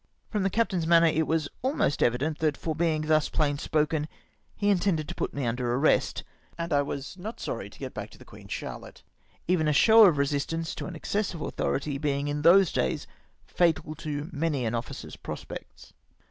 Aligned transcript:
From 0.31 0.41
the 0.41 0.49
captain's 0.49 0.87
manner, 0.87 1.05
it 1.05 1.27
was 1.27 1.47
almost 1.61 2.01
evident 2.01 2.39
that, 2.39 2.57
for 2.57 2.73
being 2.73 3.03
thus 3.03 3.29
plain 3.29 3.59
spoken, 3.59 4.07
he 4.55 4.71
intended 4.71 5.07
to 5.07 5.13
put 5.13 5.31
me 5.31 5.45
under 5.45 5.75
arrest, 5.75 6.23
and 6.57 6.73
I 6.73 6.81
was 6.81 7.15
not 7.19 7.39
sorry 7.39 7.69
to 7.69 7.77
get 7.77 7.93
back 7.93 8.09
to 8.09 8.17
the 8.17 8.25
Queen 8.25 8.47
Charlotte; 8.47 9.03
even 9.47 9.67
a 9.67 9.73
show 9.73 10.05
of 10.07 10.17
resistance 10.17 10.73
to 10.73 10.87
an 10.87 10.95
excess 10.95 11.35
of 11.35 11.41
authority 11.41 11.99
being 11.99 12.29
in 12.29 12.41
those 12.41 12.71
days 12.71 13.05
ftital 13.47 13.95
to 13.97 14.27
many 14.33 14.65
an 14.65 14.73
officer's 14.73 15.17
prospects. 15.17 15.93